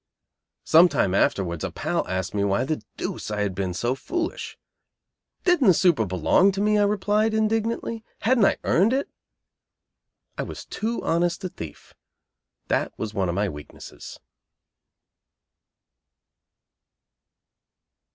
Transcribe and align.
Some 0.63 0.89
time 0.89 1.13
afterwards 1.13 1.63
a 1.63 1.69
pal 1.69 2.07
asked 2.07 2.33
me 2.33 2.43
why 2.43 2.63
the 2.63 2.81
deuce 2.97 3.29
I 3.29 3.41
had 3.41 3.53
been 3.53 3.71
so 3.71 3.93
foolish. 3.93 4.57
"Didn't 5.43 5.67
the 5.67 5.73
super 5.75 6.05
belong 6.07 6.51
to 6.53 6.59
me," 6.59 6.79
I 6.79 6.85
replied, 6.85 7.35
indignantly. 7.35 8.03
"Hadn't 8.21 8.45
I 8.45 8.57
earned 8.63 8.93
it?" 8.93 9.09
I 10.39 10.41
was 10.41 10.65
too 10.65 11.03
honest 11.03 11.43
a 11.43 11.49
thief. 11.49 11.93
That 12.67 12.97
was 12.97 13.13
one 13.13 13.29
of 13.29 13.35
my 13.35 13.47
weaknesses. 13.47 14.19